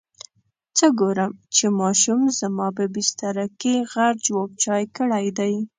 [0.77, 5.53] څه ګورم چې ماشوم زما په بستره کې غټ جواب چای کړی دی.